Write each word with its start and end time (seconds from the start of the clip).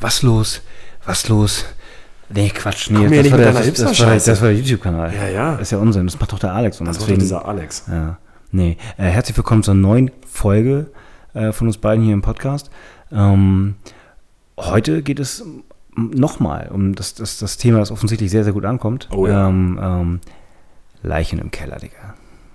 was 0.00 0.22
los? 0.22 0.62
Was 1.04 1.28
los? 1.28 1.64
Nee, 2.28 2.50
Quatsch, 2.50 2.90
nee, 2.90 3.02
das, 3.04 3.10
nicht 3.10 3.30
war 3.30 3.38
der, 3.38 3.52
deiner 3.52 3.64
das, 3.64 3.72
das, 3.74 4.00
war, 4.00 4.14
das 4.14 4.40
war 4.42 4.48
der 4.48 4.56
YouTube-Kanal. 4.58 5.14
Ja, 5.14 5.28
ja. 5.28 5.52
Das 5.52 5.62
ist 5.62 5.70
ja 5.70 5.78
Unsinn, 5.78 6.06
das 6.06 6.18
macht 6.18 6.32
doch 6.32 6.40
der 6.40 6.52
Alex. 6.52 6.80
Und 6.80 6.86
Das 6.86 6.98
deswegen, 6.98 7.20
dieser 7.20 7.46
Alex. 7.46 7.84
ja, 7.88 8.18
nee, 8.50 8.76
äh, 8.98 9.04
herzlich 9.04 9.36
willkommen 9.36 9.62
zur 9.62 9.74
neuen 9.74 10.10
Folge 10.28 10.90
äh, 11.34 11.52
von 11.52 11.68
uns 11.68 11.78
beiden 11.78 12.04
hier 12.04 12.14
im 12.14 12.22
Podcast. 12.22 12.70
Ähm, 13.12 13.76
heute 14.58 15.02
geht 15.02 15.20
es 15.20 15.44
nochmal 15.96 16.68
um 16.72 16.96
das, 16.96 17.14
das, 17.14 17.38
das 17.38 17.58
Thema, 17.58 17.78
das 17.78 17.92
offensichtlich 17.92 18.30
sehr, 18.30 18.42
sehr 18.42 18.52
gut 18.52 18.64
ankommt. 18.64 19.08
Oh 19.12 19.28
ja. 19.28 19.48
ähm, 19.48 19.78
ähm, 19.80 20.20
Leichen 21.02 21.38
im 21.38 21.52
Keller, 21.52 21.76
Digga. 21.78 22.14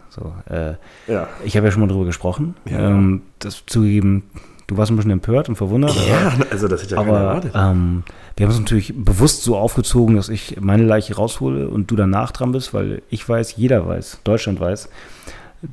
So, 0.10 0.34
äh, 0.54 0.73
Ja. 1.08 1.30
ich 1.46 1.55
habe 1.55 1.68
ja 1.68 1.71
schon 1.71 1.80
mal 1.82 1.88
drüber 1.88 2.04
gesprochen. 2.05 2.55
Ja. 2.66 2.89
Ähm, 2.89 3.21
das 3.39 3.64
zugegeben, 3.66 4.23
du 4.71 4.77
warst 4.77 4.89
ein 4.91 4.95
bisschen 4.95 5.11
empört 5.11 5.49
und 5.49 5.55
verwundert. 5.55 5.93
Ja, 6.07 6.33
also 6.49 6.67
das 6.67 6.81
hätte 6.83 6.95
ja 6.95 7.01
keiner 7.03 7.15
Aber 7.17 7.27
erwartet. 7.27 7.51
ähm, 7.53 8.03
wir 8.38 8.45
haben 8.45 8.53
es 8.53 8.59
natürlich 8.59 8.93
bewusst 8.95 9.43
so 9.43 9.57
aufgezogen, 9.57 10.16
dass 10.16 10.29
ich 10.29 10.59
meine 10.62 10.84
Leiche 10.84 11.16
raushole 11.16 11.67
und 11.67 11.91
du 11.91 11.95
danach 11.98 12.31
dran 12.31 12.53
bist, 12.53 12.73
weil 12.73 13.02
ich 13.09 13.27
weiß, 13.27 13.55
jeder 13.57 13.85
weiß, 13.85 14.20
Deutschland 14.23 14.59
weiß, 14.62 14.88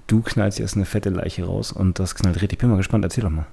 du 0.07 0.21
knallst 0.21 0.59
jetzt 0.59 0.77
eine 0.77 0.85
fette 0.85 1.09
Leiche 1.09 1.45
raus 1.45 1.73
und 1.73 1.99
das 1.99 2.15
knallt 2.15 2.41
richtig. 2.43 2.59
Bin 2.59 2.69
mal 2.69 2.77
gespannt, 2.77 3.05
erzähl 3.05 3.25
doch 3.25 3.31
mal. 3.31 3.47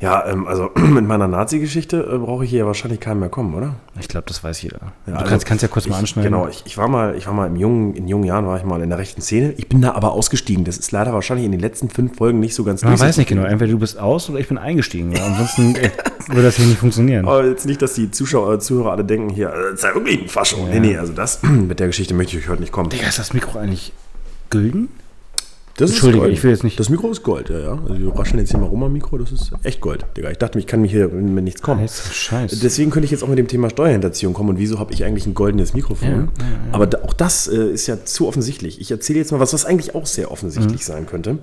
Ja, 0.00 0.26
ähm, 0.26 0.46
also 0.46 0.70
mit 0.76 1.06
meiner 1.06 1.28
Nazi-Geschichte 1.28 2.08
äh, 2.12 2.18
brauche 2.18 2.44
ich 2.44 2.50
hier 2.50 2.60
ja 2.60 2.66
wahrscheinlich 2.66 3.00
keinen 3.00 3.20
mehr 3.20 3.28
kommen, 3.28 3.54
oder? 3.54 3.74
Ich 4.00 4.08
glaube, 4.08 4.24
das 4.26 4.42
weiß 4.42 4.62
jeder. 4.62 4.78
Ja, 5.06 5.12
du 5.12 5.14
also 5.16 5.26
kannst, 5.26 5.46
kannst 5.46 5.62
ja 5.62 5.68
kurz 5.68 5.86
mal 5.86 5.96
ich, 5.96 6.00
anschneiden. 6.00 6.32
Genau, 6.32 6.48
ich, 6.48 6.62
ich 6.64 6.78
war 6.78 6.88
mal, 6.88 7.14
ich 7.16 7.26
war 7.26 7.34
mal 7.34 7.46
im 7.46 7.56
jungen, 7.56 7.94
in 7.94 8.08
jungen 8.08 8.24
Jahren 8.24 8.46
war 8.46 8.56
ich 8.56 8.64
mal 8.64 8.80
in 8.80 8.88
der 8.88 8.98
rechten 8.98 9.20
Szene. 9.20 9.52
Ich 9.58 9.68
bin 9.68 9.82
da 9.82 9.92
aber 9.92 10.12
ausgestiegen. 10.12 10.64
Das 10.64 10.78
ist 10.78 10.92
leider 10.92 11.12
wahrscheinlich 11.12 11.44
in 11.44 11.52
den 11.52 11.60
letzten 11.60 11.90
fünf 11.90 12.16
Folgen 12.16 12.40
nicht 12.40 12.54
so 12.54 12.64
ganz 12.64 12.82
Man 12.82 12.98
weiß 12.98 13.18
nicht 13.18 13.28
genau, 13.28 13.44
entweder 13.44 13.72
du 13.72 13.78
bist 13.78 13.98
aus 13.98 14.30
oder 14.30 14.38
ich 14.38 14.48
bin 14.48 14.56
eingestiegen. 14.56 15.12
Ja. 15.12 15.24
Ansonsten 15.26 15.74
äh, 15.76 15.90
würde 16.28 16.44
das 16.44 16.56
hier 16.56 16.66
nicht 16.66 16.78
funktionieren. 16.78 17.26
Aber 17.26 17.44
jetzt 17.44 17.66
nicht, 17.66 17.82
dass 17.82 17.94
die 17.94 18.10
Zuschauer, 18.10 18.60
Zuhörer 18.60 18.92
alle 18.92 19.04
denken, 19.04 19.28
hier, 19.28 19.50
äh, 19.50 19.62
das 19.72 19.74
ist 19.74 19.84
ja 19.84 19.94
wirklich 19.94 20.22
ein 20.22 20.28
Fascho. 20.28 20.66
Nee, 20.66 20.80
nee, 20.80 20.96
also 20.96 21.12
das, 21.12 21.42
mit 21.42 21.80
der 21.80 21.88
Geschichte 21.88 22.14
möchte 22.14 22.36
ich 22.38 22.44
euch 22.44 22.48
heute 22.48 22.62
nicht 22.62 22.72
kommen. 22.72 22.88
Digga, 22.88 23.08
ist 23.08 23.18
das 23.18 23.34
Mikro 23.34 23.58
eigentlich 23.58 23.92
gülden? 24.48 24.88
Das 25.76 25.90
Entschuldige, 25.90 26.28
ich 26.28 26.42
will 26.44 26.50
jetzt 26.50 26.64
nicht- 26.64 26.78
Das 26.78 26.90
Mikro 26.90 27.10
ist 27.10 27.22
Gold, 27.22 27.48
ja, 27.48 27.58
ja. 27.58 27.72
Also 27.88 27.98
wir 27.98 28.14
raschen 28.14 28.38
jetzt 28.38 28.50
hier 28.50 28.60
mal 28.60 28.66
rum 28.66 28.82
am 28.82 28.92
Mikro, 28.92 29.16
das 29.18 29.32
ist 29.32 29.52
echt 29.62 29.80
Gold, 29.80 30.04
Digga. 30.16 30.30
Ich 30.30 30.36
dachte, 30.38 30.58
ich 30.58 30.66
kann 30.66 30.82
mir 30.82 30.88
hier 30.88 31.08
mit 31.08 31.44
nichts 31.44 31.62
kommen. 31.62 31.80
Heißt 31.80 32.12
Scheiß. 32.12 32.60
Deswegen 32.60 32.90
könnte 32.90 33.06
ich 33.06 33.10
jetzt 33.10 33.24
auch 33.24 33.28
mit 33.28 33.38
dem 33.38 33.48
Thema 33.48 33.70
Steuerhinterziehung 33.70 34.34
kommen 34.34 34.50
und 34.50 34.58
wieso 34.58 34.78
habe 34.78 34.92
ich 34.92 35.02
eigentlich 35.04 35.26
ein 35.26 35.32
goldenes 35.34 35.72
Mikrofon? 35.72 36.08
Ja, 36.08 36.14
ja, 36.16 36.20
ja. 36.20 36.28
Aber 36.72 36.86
da, 36.86 36.98
auch 37.04 37.14
das 37.14 37.48
äh, 37.48 37.70
ist 37.72 37.86
ja 37.86 38.04
zu 38.04 38.28
offensichtlich. 38.28 38.80
Ich 38.80 38.90
erzähle 38.90 39.18
jetzt 39.18 39.32
mal 39.32 39.40
was, 39.40 39.54
was 39.54 39.64
eigentlich 39.64 39.94
auch 39.94 40.06
sehr 40.06 40.30
offensichtlich 40.30 40.80
Mhm. 40.82 40.84
sein 40.92 41.06
könnte. 41.06 41.38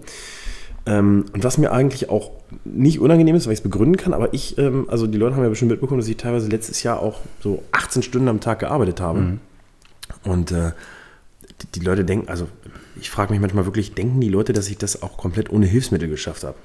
Ähm, 0.86 1.26
und 1.34 1.44
was 1.44 1.58
mir 1.58 1.72
eigentlich 1.72 2.10
auch 2.10 2.32
nicht 2.66 3.00
unangenehm 3.00 3.36
ist, 3.36 3.48
weil 3.48 3.54
ich 3.54 3.60
es 3.60 3.64
begründen 3.64 3.98
kann, 3.98 4.14
aber 4.14 4.34
ich, 4.34 4.58
ähm, 4.58 4.86
also 4.90 5.08
die 5.08 5.18
Leute 5.18 5.36
haben 5.36 5.44
ja 5.44 5.50
bestimmt 5.50 5.72
mitbekommen, 5.72 6.00
dass 6.00 6.08
ich 6.08 6.18
teilweise 6.18 6.50
letztes 6.50 6.84
Jahr 6.84 7.00
auch 7.02 7.20
so 7.44 7.64
18 7.72 8.02
Stunden 8.04 8.28
am 8.28 8.40
Tag 8.40 8.60
gearbeitet 8.60 9.02
habe. 9.02 9.20
Mhm. 9.20 9.40
Und 10.24 10.52
äh, 10.52 10.72
die, 11.76 11.80
Leute 11.80 12.06
denken, 12.06 12.30
also 12.30 12.48
ich 13.00 13.10
frage 13.10 13.32
mich 13.32 13.42
manchmal 13.42 13.66
wirklich, 13.66 13.94
denken 13.94 14.20
die 14.20 14.30
Leute, 14.30 14.54
dass 14.54 14.70
ich 14.70 14.78
das 14.78 15.02
auch 15.02 15.18
komplett 15.18 15.50
ohne 15.50 15.66
Hilfsmittel 15.66 16.10
geschafft 16.10 16.44
habe? 16.44 16.56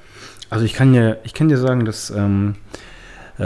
Also 0.50 0.64
ich 0.64 0.75
kann 0.75 0.95
ja, 0.95 1.17
ich 1.25 1.34
kann 1.34 1.48
dir 1.48 1.59
sagen, 1.59 1.84
dass 1.84 2.11
ähm, 2.11 2.56
äh, 3.39 3.45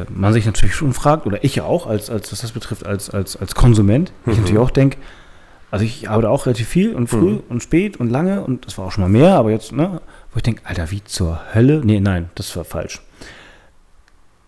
äh, 0.00 0.06
man 0.08 0.32
sich 0.32 0.46
natürlich 0.46 0.74
schon 0.74 0.92
fragt, 0.92 1.26
oder 1.26 1.44
ich 1.44 1.56
ja 1.56 1.64
auch, 1.64 1.86
als, 1.86 2.08
als 2.08 2.32
was 2.32 2.40
das 2.40 2.52
betrifft, 2.52 2.86
als, 2.86 3.10
als, 3.10 3.36
als 3.36 3.54
Konsument, 3.54 4.12
ich 4.26 4.38
natürlich 4.38 4.58
auch 4.58 4.70
denke, 4.70 4.96
also 5.70 5.84
ich 5.84 6.08
arbeite 6.08 6.30
auch 6.30 6.46
relativ 6.46 6.68
viel 6.68 6.94
und 6.94 7.08
früh 7.08 7.38
und 7.48 7.62
spät 7.62 7.98
und 7.98 8.10
lange 8.10 8.42
und 8.42 8.66
das 8.66 8.76
war 8.76 8.86
auch 8.86 8.92
schon 8.92 9.02
mal 9.02 9.10
mehr, 9.10 9.36
aber 9.36 9.50
jetzt, 9.50 9.72
ne, 9.72 10.00
wo 10.32 10.36
ich 10.36 10.42
denke, 10.42 10.62
Alter, 10.64 10.90
wie 10.90 11.04
zur 11.04 11.40
Hölle? 11.54 11.80
Nee, 11.84 12.00
nein, 12.00 12.30
das 12.34 12.56
war 12.56 12.64
falsch. 12.64 13.02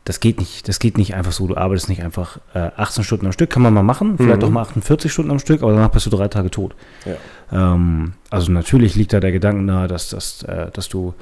Das 0.04 0.18
geht 0.18 0.40
nicht, 0.40 0.66
das 0.68 0.80
geht 0.80 0.98
nicht 0.98 1.14
einfach 1.14 1.30
so, 1.30 1.46
du 1.46 1.56
arbeitest 1.56 1.88
nicht 1.88 2.02
einfach 2.02 2.38
äh, 2.54 2.70
18 2.76 3.04
Stunden 3.04 3.26
am 3.26 3.32
Stück, 3.32 3.50
kann 3.50 3.62
man 3.62 3.72
mal 3.72 3.84
machen, 3.84 4.16
vielleicht 4.16 4.42
auch 4.42 4.50
mal 4.50 4.62
48 4.62 5.12
Stunden 5.12 5.30
am 5.30 5.38
Stück, 5.38 5.62
aber 5.62 5.72
danach 5.72 5.90
bist 5.90 6.06
du 6.06 6.10
drei 6.10 6.26
Tage 6.26 6.50
tot. 6.50 6.74
Ja. 7.04 7.74
Ähm, 7.74 8.14
also 8.28 8.50
natürlich 8.50 8.96
liegt 8.96 9.12
da 9.12 9.20
der 9.20 9.30
Gedanke 9.30 9.62
nahe, 9.62 9.86
dass, 9.86 10.08
dass, 10.08 10.42
äh, 10.42 10.70
dass 10.72 10.88
du 10.88 11.14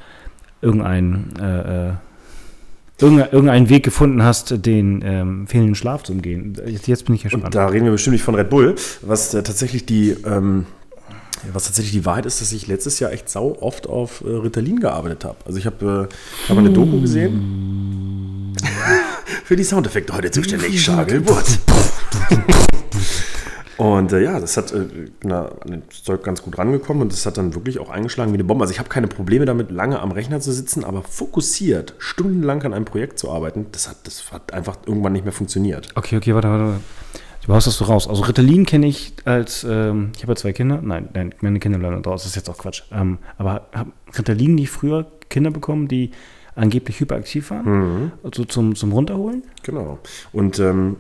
irgendein, 0.63 1.35
äh, 1.39 1.89
äh, 1.89 1.93
irgendein, 2.99 3.31
irgendeinen 3.33 3.69
Weg 3.69 3.85
gefunden 3.85 4.23
hast, 4.23 4.65
den 4.65 5.03
ähm, 5.05 5.47
fehlenden 5.47 5.75
Schlaf 5.75 6.03
zu 6.03 6.13
umgehen. 6.13 6.57
Jetzt, 6.67 6.87
jetzt 6.87 7.05
bin 7.05 7.15
ich 7.15 7.25
Und 7.25 7.31
gespannt. 7.33 7.55
da 7.55 7.67
reden 7.67 7.85
wir 7.85 7.93
bestimmt 7.93 8.13
nicht 8.13 8.25
von 8.25 8.35
Red 8.35 8.49
Bull, 8.49 8.77
was 9.03 9.35
äh, 9.35 9.43
tatsächlich 9.43 9.85
die, 9.85 10.17
ähm, 10.25 10.65
was 11.53 11.65
tatsächlich 11.65 11.93
die 11.93 12.05
Wahrheit 12.05 12.27
ist, 12.27 12.41
dass 12.41 12.53
ich 12.53 12.67
letztes 12.67 12.99
Jahr 13.01 13.13
echt 13.13 13.29
sau 13.29 13.57
oft 13.61 13.87
auf 13.87 14.23
äh, 14.27 14.31
Ritalin 14.31 14.81
gearbeitet 14.81 15.25
habe. 15.25 15.37
Also 15.47 15.59
ich 15.59 15.67
habe 15.67 16.09
äh, 16.11 16.49
hab 16.51 16.59
eine 16.59 16.71
Doku 16.71 17.01
gesehen. 17.01 17.80
Für 19.51 19.57
die 19.57 19.65
Soundeffekte 19.65 20.15
heute 20.15 20.31
zuständig, 20.31 20.81
Schagelburt. 20.81 21.59
Und 23.79 24.13
äh, 24.13 24.23
ja, 24.23 24.39
das 24.39 24.57
hat 24.57 24.71
äh, 24.71 24.87
na, 25.25 25.47
an 25.63 25.83
das 25.89 26.05
Zeug 26.05 26.23
ganz 26.23 26.41
gut 26.41 26.57
rangekommen 26.57 27.03
und 27.03 27.13
das 27.13 27.27
hat 27.27 27.37
dann 27.37 27.53
wirklich 27.57 27.81
auch 27.81 27.91
eingeschlagen 27.91 28.31
wie 28.31 28.37
eine 28.37 28.45
Bombe. 28.45 28.63
Also 28.63 28.71
ich 28.71 28.79
habe 28.79 28.89
keine 28.89 29.09
Probleme 29.09 29.47
damit, 29.47 29.73
lange 29.73 29.99
am 29.99 30.13
Rechner 30.13 30.39
zu 30.39 30.53
sitzen, 30.53 30.85
aber 30.85 31.03
fokussiert, 31.03 31.97
stundenlang 31.99 32.63
an 32.63 32.75
einem 32.75 32.85
Projekt 32.85 33.19
zu 33.19 33.29
arbeiten, 33.29 33.67
das 33.73 33.89
hat, 33.89 33.97
das 34.05 34.31
hat 34.31 34.53
einfach 34.53 34.79
irgendwann 34.87 35.15
nicht 35.15 35.25
mehr 35.25 35.33
funktioniert. 35.33 35.89
Okay, 35.97 36.19
okay, 36.19 36.33
warte, 36.33 36.49
warte. 36.49 36.65
warte. 36.67 36.81
Du 37.45 37.53
haust 37.53 37.67
das 37.67 37.77
so 37.77 37.87
raus. 37.87 38.07
Also 38.07 38.23
Ritalin 38.23 38.67
kenne 38.67 38.87
ich 38.87 39.15
als, 39.25 39.67
ähm, 39.69 40.13
ich 40.15 40.23
habe 40.23 40.31
ja 40.31 40.37
zwei 40.37 40.53
Kinder. 40.53 40.79
Nein, 40.81 41.09
nein, 41.13 41.35
meine 41.41 41.59
Kinder 41.59 41.81
bleiben 41.81 41.97
da 41.97 42.03
draußen. 42.03 42.27
Das 42.27 42.27
ist 42.27 42.37
jetzt 42.37 42.49
auch 42.49 42.59
Quatsch. 42.59 42.85
Ähm, 42.93 43.19
aber 43.37 43.67
haben 43.73 43.95
Ritalin 44.17 44.55
nicht 44.55 44.71
früher 44.71 45.11
Kinder 45.29 45.51
bekommen, 45.51 45.89
die 45.89 46.13
angeblich 46.55 47.01
hyperaktiv 47.01 47.51
waren? 47.51 48.13
Also 48.23 48.45
zum, 48.45 48.75
zum 48.75 48.93
Runterholen? 48.93 49.43
Genau. 49.63 49.99
Und 50.33 50.59
ähm, 50.59 50.97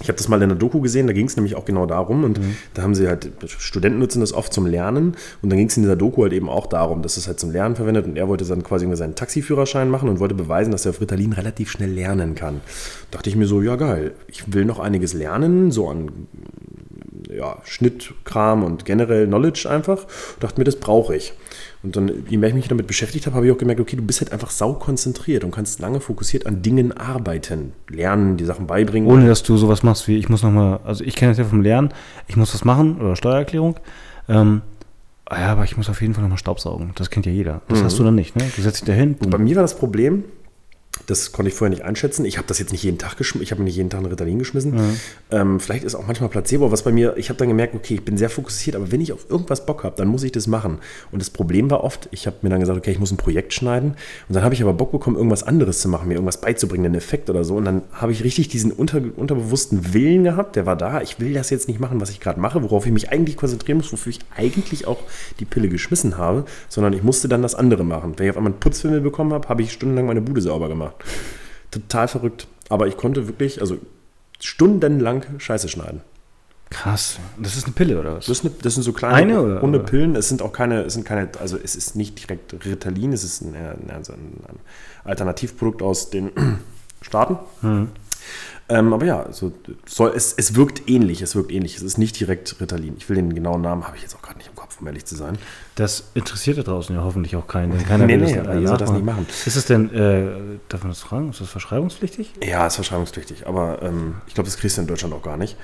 ich 0.00 0.08
habe 0.08 0.18
das 0.18 0.26
mal 0.28 0.42
in 0.42 0.48
der 0.48 0.58
Doku 0.58 0.80
gesehen, 0.80 1.06
da 1.06 1.12
ging 1.12 1.26
es 1.26 1.36
nämlich 1.36 1.54
auch 1.54 1.64
genau 1.64 1.86
darum. 1.86 2.24
Und 2.24 2.40
da 2.74 2.82
haben 2.82 2.96
sie 2.96 3.06
halt, 3.06 3.30
Studenten 3.46 4.00
nutzen 4.00 4.20
das 4.20 4.32
oft 4.32 4.52
zum 4.52 4.66
Lernen. 4.66 5.14
Und 5.40 5.50
dann 5.50 5.56
ging 5.56 5.68
es 5.68 5.76
in 5.76 5.84
dieser 5.84 5.94
Doku 5.94 6.22
halt 6.22 6.32
eben 6.32 6.48
auch 6.48 6.66
darum, 6.66 7.02
dass 7.02 7.16
es 7.16 7.28
halt 7.28 7.38
zum 7.38 7.52
Lernen 7.52 7.76
verwendet. 7.76 8.06
Und 8.06 8.16
er 8.16 8.28
wollte 8.28 8.44
dann 8.44 8.64
quasi 8.64 8.88
seinen 8.96 9.14
Taxiführerschein 9.14 9.88
machen 9.88 10.08
und 10.08 10.18
wollte 10.18 10.34
beweisen, 10.34 10.72
dass 10.72 10.84
er 10.84 10.90
auf 10.90 11.00
Ritalin 11.00 11.32
relativ 11.32 11.70
schnell 11.70 11.90
lernen 11.90 12.34
kann. 12.34 12.60
dachte 13.12 13.30
ich 13.30 13.36
mir 13.36 13.46
so, 13.46 13.62
ja 13.62 13.76
geil, 13.76 14.14
ich 14.26 14.52
will 14.52 14.64
noch 14.64 14.80
einiges 14.80 15.14
lernen, 15.14 15.70
so 15.70 15.88
an 15.88 16.10
ja, 17.36 17.58
Schnittkram 17.64 18.62
und 18.62 18.84
generell 18.84 19.26
Knowledge 19.26 19.68
einfach. 19.68 20.06
Dachte 20.40 20.60
mir, 20.60 20.64
das 20.64 20.76
brauche 20.76 21.16
ich. 21.16 21.32
Und 21.82 21.96
dann, 21.96 22.10
je 22.28 22.38
mehr 22.38 22.48
ich 22.48 22.54
mich 22.54 22.68
damit 22.68 22.86
beschäftigt 22.86 23.26
habe, 23.26 23.36
habe 23.36 23.46
ich 23.46 23.52
auch 23.52 23.58
gemerkt, 23.58 23.80
okay, 23.80 23.96
du 23.96 24.02
bist 24.02 24.22
halt 24.22 24.32
einfach 24.32 24.50
sau 24.50 24.72
konzentriert 24.72 25.44
und 25.44 25.50
kannst 25.50 25.80
lange 25.80 26.00
fokussiert 26.00 26.46
an 26.46 26.62
Dingen 26.62 26.92
arbeiten, 26.92 27.74
lernen, 27.90 28.38
die 28.38 28.44
Sachen 28.44 28.66
beibringen. 28.66 29.08
Ohne 29.08 29.28
dass 29.28 29.42
du 29.42 29.58
sowas 29.58 29.82
machst 29.82 30.08
wie, 30.08 30.16
ich 30.16 30.30
muss 30.30 30.42
nochmal, 30.42 30.80
also 30.84 31.04
ich 31.04 31.14
kenne 31.14 31.32
das 31.32 31.38
ja 31.38 31.44
vom 31.44 31.60
Lernen, 31.60 31.92
ich 32.26 32.36
muss 32.36 32.54
was 32.54 32.64
machen 32.64 33.00
oder 33.00 33.16
Steuererklärung. 33.16 33.76
Ähm, 34.28 34.62
ja, 35.30 35.52
aber 35.52 35.64
ich 35.64 35.76
muss 35.76 35.90
auf 35.90 36.00
jeden 36.00 36.14
Fall 36.14 36.22
nochmal 36.22 36.38
Staubsaugen. 36.38 36.92
Das 36.96 37.10
kennt 37.10 37.26
ja 37.26 37.32
jeder. 37.32 37.60
Das 37.68 37.82
hast 37.82 37.98
du 37.98 38.04
dann 38.04 38.14
nicht, 38.14 38.36
ne? 38.36 38.44
Du 38.56 38.62
setzt 38.62 38.80
dich 38.80 38.86
da 38.86 38.92
hin, 38.94 39.14
boom. 39.14 39.30
Bei 39.30 39.38
mir 39.38 39.56
war 39.56 39.62
das 39.62 39.76
Problem, 39.76 40.24
das 41.06 41.32
konnte 41.32 41.50
ich 41.50 41.54
vorher 41.54 41.70
nicht 41.70 41.84
einschätzen. 41.84 42.24
Ich 42.24 42.38
habe 42.38 42.48
das 42.48 42.58
jetzt 42.58 42.72
nicht 42.72 42.82
jeden 42.82 42.98
Tag 42.98 43.16
geschmissen, 43.16 43.42
ich 43.42 43.50
habe 43.50 43.60
mir 43.60 43.66
nicht 43.66 43.76
jeden 43.76 43.90
Tag 43.90 44.00
ein 44.00 44.06
Ritalin 44.06 44.38
geschmissen. 44.38 44.74
Ähm, 45.30 45.60
vielleicht 45.60 45.84
ist 45.84 45.94
auch 45.94 46.06
manchmal 46.06 46.30
Placebo, 46.30 46.70
was 46.72 46.82
bei 46.82 46.92
mir, 46.92 47.16
ich 47.16 47.28
habe 47.28 47.38
dann 47.38 47.48
gemerkt, 47.48 47.74
okay, 47.74 47.94
ich 47.94 48.04
bin 48.04 48.16
sehr 48.16 48.30
fokussiert, 48.30 48.76
aber 48.76 48.90
wenn 48.92 49.00
ich 49.00 49.12
auf 49.12 49.28
irgendwas 49.28 49.66
Bock 49.66 49.84
habe, 49.84 49.96
dann 49.96 50.08
muss 50.08 50.22
ich 50.22 50.32
das 50.32 50.46
machen. 50.46 50.78
Und 51.12 51.20
das 51.20 51.30
Problem 51.30 51.70
war 51.70 51.84
oft, 51.84 52.08
ich 52.10 52.26
habe 52.26 52.36
mir 52.42 52.50
dann 52.50 52.60
gesagt, 52.60 52.78
okay, 52.78 52.92
ich 52.92 52.98
muss 52.98 53.10
ein 53.10 53.16
Projekt 53.16 53.52
schneiden. 53.52 53.90
Und 54.28 54.34
dann 54.34 54.44
habe 54.44 54.54
ich 54.54 54.62
aber 54.62 54.72
Bock 54.72 54.92
bekommen, 54.92 55.16
irgendwas 55.16 55.42
anderes 55.42 55.80
zu 55.80 55.88
machen, 55.88 56.08
mir 56.08 56.14
irgendwas 56.14 56.40
beizubringen, 56.40 56.86
einen 56.86 56.94
Effekt 56.94 57.28
oder 57.28 57.44
so. 57.44 57.56
Und 57.56 57.64
dann 57.64 57.82
habe 57.92 58.12
ich 58.12 58.24
richtig 58.24 58.48
diesen 58.48 58.72
unter, 58.72 59.00
unterbewussten 59.16 59.94
Willen 59.94 60.24
gehabt, 60.24 60.56
der 60.56 60.66
war 60.66 60.76
da, 60.76 61.00
ich 61.02 61.20
will 61.20 61.34
das 61.34 61.50
jetzt 61.50 61.68
nicht 61.68 61.80
machen, 61.80 62.00
was 62.00 62.10
ich 62.10 62.20
gerade 62.20 62.40
mache, 62.40 62.62
worauf 62.62 62.86
ich 62.86 62.92
mich 62.92 63.10
eigentlich 63.10 63.36
konzentrieren 63.36 63.78
muss, 63.78 63.92
wofür 63.92 64.10
ich 64.10 64.20
eigentlich 64.36 64.86
auch 64.86 64.98
die 65.40 65.44
Pille 65.44 65.68
geschmissen 65.68 66.18
habe, 66.18 66.44
sondern 66.68 66.92
ich 66.92 67.02
musste 67.02 67.28
dann 67.28 67.42
das 67.42 67.54
andere 67.54 67.84
machen. 67.84 68.14
Wenn 68.16 68.26
ich 68.26 68.30
auf 68.30 68.36
einmal 68.36 68.52
einen 68.52 68.60
Putzfimmel 68.60 69.00
bekommen 69.00 69.32
habe, 69.32 69.48
habe 69.48 69.62
ich 69.62 69.72
stundenlang 69.72 70.06
meine 70.06 70.20
Bude 70.20 70.40
sauber 70.40 70.68
gemacht. 70.68 70.83
Total 71.70 72.08
verrückt. 72.08 72.46
Aber 72.68 72.86
ich 72.86 72.96
konnte 72.96 73.26
wirklich, 73.28 73.60
also 73.60 73.78
stundenlang 74.40 75.24
Scheiße 75.38 75.68
schneiden. 75.68 76.00
Krass. 76.70 77.18
Das 77.38 77.56
ist 77.56 77.64
eine 77.64 77.72
Pille 77.74 78.00
oder 78.00 78.16
was? 78.16 78.26
Das, 78.26 78.40
eine, 78.40 78.50
das 78.62 78.74
sind 78.74 78.82
so 78.82 78.92
kleine 78.92 79.14
Eine 79.14 79.40
oder- 79.42 79.60
runde 79.60 79.78
oder? 79.80 79.88
Pillen. 79.88 80.16
Es 80.16 80.28
sind 80.28 80.42
auch 80.42 80.52
keine, 80.52 80.82
es 80.82 80.94
sind 80.94 81.04
keine, 81.04 81.28
also 81.38 81.56
es 81.62 81.76
ist 81.76 81.94
nicht 81.94 82.18
direkt 82.20 82.64
Ritalin, 82.64 83.12
es 83.12 83.22
ist 83.22 83.42
ein, 83.42 83.54
ein, 83.54 83.88
ein 83.88 84.58
Alternativprodukt 85.04 85.82
aus 85.82 86.10
den 86.10 86.32
Staaten. 87.00 87.38
Hm. 87.60 87.88
Ähm, 88.68 88.92
aber 88.94 89.04
ja, 89.04 89.30
so 89.30 89.52
soll, 89.86 90.12
es, 90.16 90.32
es 90.32 90.54
wirkt 90.54 90.88
ähnlich, 90.88 91.20
es 91.20 91.36
wirkt 91.36 91.52
ähnlich. 91.52 91.76
Es 91.76 91.82
ist 91.82 91.98
nicht 91.98 92.18
direkt 92.18 92.60
Ritalin. 92.60 92.94
Ich 92.96 93.08
will 93.08 93.16
den 93.16 93.34
genauen 93.34 93.60
Namen, 93.60 93.86
habe 93.86 93.96
ich 93.96 94.02
jetzt 94.02 94.14
auch 94.16 94.22
gerade 94.22 94.38
nicht 94.38 94.48
im 94.48 94.56
Kopf, 94.56 94.80
um 94.80 94.86
ehrlich 94.86 95.04
zu 95.04 95.16
sein. 95.16 95.36
Das 95.74 96.04
interessiert 96.14 96.56
da 96.56 96.62
draußen 96.62 96.94
ja 96.94 97.02
hoffentlich 97.02 97.36
auch 97.36 97.46
keinen. 97.46 97.72
denn 97.72 97.86
Keiner 97.86 98.06
Nee, 98.06 98.14
will 98.14 98.26
nee, 98.26 98.42
das, 98.42 98.60
ihr 98.60 98.68
sollt 98.68 98.80
das 98.80 98.90
nicht 98.92 99.04
machen. 99.04 99.26
Ist 99.44 99.56
es 99.56 99.66
denn, 99.66 99.92
äh, 99.94 100.58
darf 100.68 100.82
man 100.82 100.92
das 100.92 101.00
fragen, 101.00 101.30
ist 101.30 101.40
das 101.40 101.50
verschreibungspflichtig? 101.50 102.32
Ja, 102.42 102.66
ist 102.66 102.76
verschreibungspflichtig, 102.76 103.46
aber 103.46 103.82
ähm, 103.82 104.16
ich 104.26 104.34
glaube, 104.34 104.48
das 104.48 104.56
kriegst 104.56 104.78
du 104.78 104.80
in 104.82 104.86
Deutschland 104.86 105.12
auch 105.14 105.22
gar 105.22 105.36
nicht. 105.36 105.56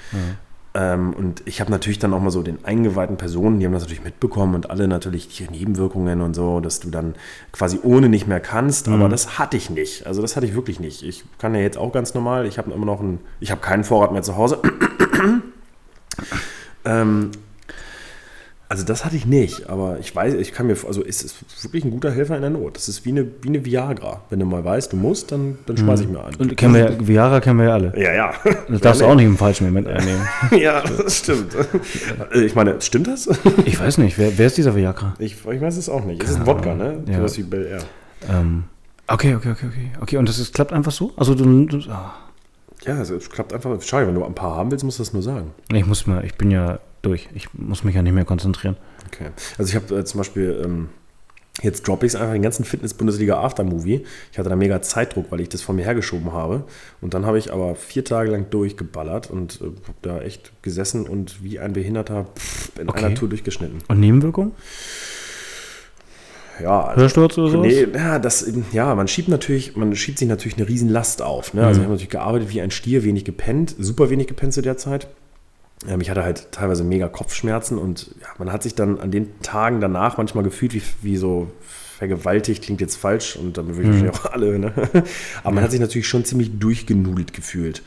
Ähm, 0.72 1.12
und 1.14 1.42
ich 1.46 1.60
habe 1.60 1.70
natürlich 1.70 1.98
dann 1.98 2.14
auch 2.14 2.20
mal 2.20 2.30
so 2.30 2.42
den 2.42 2.64
eingeweihten 2.64 3.16
Personen, 3.16 3.58
die 3.58 3.66
haben 3.66 3.72
das 3.72 3.82
natürlich 3.82 4.04
mitbekommen 4.04 4.54
und 4.54 4.70
alle 4.70 4.86
natürlich 4.86 5.28
die 5.28 5.50
Nebenwirkungen 5.50 6.20
und 6.20 6.34
so, 6.34 6.60
dass 6.60 6.78
du 6.78 6.90
dann 6.90 7.14
quasi 7.50 7.80
ohne 7.82 8.08
nicht 8.08 8.28
mehr 8.28 8.38
kannst, 8.38 8.88
aber 8.88 9.08
das 9.08 9.38
hatte 9.38 9.56
ich 9.56 9.70
nicht. 9.70 10.06
Also 10.06 10.22
das 10.22 10.36
hatte 10.36 10.46
ich 10.46 10.54
wirklich 10.54 10.78
nicht. 10.78 11.02
Ich 11.02 11.24
kann 11.38 11.54
ja 11.54 11.60
jetzt 11.60 11.76
auch 11.76 11.92
ganz 11.92 12.14
normal, 12.14 12.46
ich 12.46 12.58
habe 12.58 12.70
immer 12.70 12.86
noch 12.86 13.00
einen, 13.00 13.18
ich 13.40 13.50
habe 13.50 13.60
keinen 13.60 13.82
Vorrat 13.82 14.12
mehr 14.12 14.22
zu 14.22 14.36
Hause. 14.36 14.60
ähm, 16.84 17.32
also 18.70 18.84
das 18.84 19.04
hatte 19.04 19.16
ich 19.16 19.26
nicht, 19.26 19.68
aber 19.68 19.98
ich 19.98 20.14
weiß, 20.14 20.34
ich 20.34 20.52
kann 20.52 20.68
mir, 20.68 20.76
also 20.86 21.04
es 21.04 21.22
ist 21.22 21.42
wirklich 21.64 21.84
ein 21.84 21.90
guter 21.90 22.12
Helfer 22.12 22.36
in 22.36 22.42
der 22.42 22.50
Not. 22.50 22.76
Das 22.76 22.88
ist 22.88 23.04
wie 23.04 23.10
eine, 23.10 23.26
wie 23.42 23.48
eine 23.48 23.64
Viagra. 23.64 24.22
Wenn 24.30 24.38
du 24.38 24.46
mal 24.46 24.64
weißt, 24.64 24.92
du 24.92 24.96
musst, 24.96 25.32
dann, 25.32 25.58
dann 25.66 25.76
schmeiß 25.76 26.00
ich 26.02 26.08
mir 26.08 26.22
an. 26.22 26.34
Und 26.36 26.56
kennen 26.56 26.74
wir, 26.74 26.92
ja- 26.92 27.06
Viagra 27.08 27.40
kennen 27.40 27.58
wir 27.58 27.66
ja 27.66 27.72
alle. 27.74 27.92
ja, 28.00 28.14
ja. 28.14 28.32
Das 28.68 28.80
darfst 28.80 29.00
du 29.02 29.06
auch 29.06 29.16
nicht 29.16 29.26
im 29.26 29.36
falschen 29.36 29.66
Moment 29.66 29.88
einnehmen. 29.88 30.26
Ja, 30.52 30.82
das 30.82 31.18
stimmt. 31.18 31.52
Äh, 32.32 32.40
Ich 32.44 32.54
meine, 32.54 32.80
stimmt 32.80 33.08
das? 33.08 33.28
Ich 33.66 33.78
weiß 33.80 33.98
nicht, 33.98 34.16
wer, 34.18 34.38
wer 34.38 34.46
ist 34.46 34.56
dieser 34.56 34.74
Viagra? 34.76 35.14
Ich, 35.18 35.36
ich 35.44 35.60
weiß 35.60 35.76
es 35.76 35.88
auch 35.88 36.04
nicht. 36.04 36.22
Es 36.22 36.30
ist 36.30 36.36
ein 36.36 36.46
Wodka, 36.46 36.74
ne? 36.74 37.02
Ja. 37.08 37.18
Sowas 37.18 37.36
wie 37.38 37.42
Bel 37.42 37.66
Air. 37.66 37.82
Ähm, 38.32 38.64
okay, 39.08 39.34
okay, 39.34 39.50
okay, 39.50 39.66
okay. 39.66 39.90
Okay, 40.00 40.16
und 40.16 40.28
das 40.28 40.38
ist, 40.38 40.54
klappt 40.54 40.72
einfach 40.72 40.92
so? 40.92 41.12
Also 41.16 41.34
du, 41.34 41.66
du 41.66 41.78
ah. 41.90 42.14
Ja, 42.86 42.94
also 42.98 43.16
es 43.16 43.28
klappt 43.28 43.52
einfach. 43.52 43.76
Schau, 43.82 43.98
wenn 44.06 44.14
du 44.14 44.24
ein 44.24 44.34
paar 44.34 44.54
haben 44.56 44.70
willst, 44.70 44.84
musst 44.84 45.00
du 45.00 45.02
das 45.02 45.12
nur 45.12 45.22
sagen. 45.22 45.50
ich 45.72 45.84
muss 45.86 46.06
mal, 46.06 46.24
ich 46.24 46.34
bin 46.36 46.50
ja 46.52 46.78
durch. 47.02 47.28
Ich 47.34 47.48
muss 47.54 47.84
mich 47.84 47.94
ja 47.94 48.02
nicht 48.02 48.12
mehr 48.12 48.24
konzentrieren. 48.24 48.76
Okay. 49.06 49.30
Also 49.58 49.70
ich 49.70 49.76
habe 49.76 49.98
äh, 50.00 50.04
zum 50.04 50.18
Beispiel, 50.18 50.60
ähm, 50.64 50.88
jetzt 51.62 51.86
droppe 51.86 52.06
ich 52.06 52.14
es 52.14 52.20
einfach 52.20 52.32
den 52.32 52.42
ganzen 52.42 52.64
Fitness-Bundesliga 52.64 53.40
Aftermovie. 53.40 54.04
Ich 54.32 54.38
hatte 54.38 54.48
da 54.48 54.56
mega 54.56 54.80
Zeitdruck, 54.82 55.26
weil 55.30 55.40
ich 55.40 55.48
das 55.48 55.62
von 55.62 55.76
mir 55.76 55.84
hergeschoben 55.84 56.32
habe. 56.32 56.64
Und 57.00 57.14
dann 57.14 57.26
habe 57.26 57.38
ich 57.38 57.52
aber 57.52 57.74
vier 57.74 58.04
Tage 58.04 58.30
lang 58.30 58.50
durchgeballert 58.50 59.30
und 59.30 59.60
äh, 59.60 59.64
habe 59.64 59.98
da 60.02 60.20
echt 60.20 60.52
gesessen 60.62 61.06
und 61.06 61.42
wie 61.42 61.58
ein 61.58 61.72
Behinderter 61.72 62.26
pff, 62.36 62.78
in 62.78 62.88
Okay. 62.88 63.04
einer 63.04 63.14
Tour 63.14 63.28
durchgeschnitten. 63.28 63.78
Und 63.88 64.00
Nebenwirkungen? 64.00 64.52
Ja, 66.62 66.82
also, 66.84 67.00
Hörsturz 67.00 67.38
oder 67.38 67.50
sowas? 67.50 67.66
Nee, 67.66 67.86
ja, 67.94 68.18
das, 68.18 68.52
ja, 68.72 68.94
man 68.94 69.08
schiebt 69.08 69.28
natürlich, 69.28 69.76
man 69.76 69.96
schiebt 69.96 70.18
sich 70.18 70.28
natürlich 70.28 70.58
eine 70.58 70.68
riesen 70.68 70.90
Last 70.90 71.22
auf. 71.22 71.54
Ne? 71.54 71.66
Also 71.66 71.80
ich 71.80 71.84
habe 71.84 71.94
natürlich 71.94 72.10
gearbeitet 72.10 72.50
wie 72.50 72.60
ein 72.60 72.70
Stier, 72.70 73.02
wenig 73.02 73.24
gepennt, 73.24 73.74
super 73.78 74.10
wenig 74.10 74.26
gepennt 74.26 74.52
zu 74.52 74.60
der 74.60 74.76
Zeit. 74.76 75.08
Ähm, 75.86 76.00
ich 76.00 76.10
hatte 76.10 76.24
halt 76.24 76.52
teilweise 76.52 76.84
mega 76.84 77.08
Kopfschmerzen 77.08 77.78
und 77.78 78.14
ja, 78.20 78.28
man 78.38 78.52
hat 78.52 78.62
sich 78.62 78.74
dann 78.74 79.00
an 79.00 79.10
den 79.10 79.40
Tagen 79.40 79.80
danach 79.80 80.16
manchmal 80.16 80.44
gefühlt 80.44 80.74
wie, 80.74 80.82
wie 81.02 81.16
so 81.16 81.50
vergewaltigt, 81.98 82.64
klingt 82.64 82.80
jetzt 82.80 82.96
falsch 82.96 83.36
und 83.36 83.58
damit 83.58 83.76
würde 83.76 83.90
ich 83.90 83.94
wahrscheinlich 83.94 84.20
auch 84.20 84.32
alle, 84.32 84.58
ne? 84.58 84.72
Aber 85.42 85.54
man 85.54 85.62
hat 85.62 85.70
sich 85.70 85.80
natürlich 85.80 86.08
schon 86.08 86.24
ziemlich 86.24 86.58
durchgenudelt 86.58 87.34
gefühlt. 87.34 87.82